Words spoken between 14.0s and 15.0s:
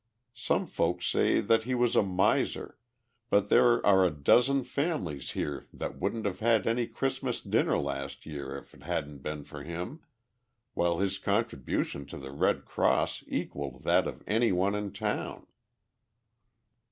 of anyone in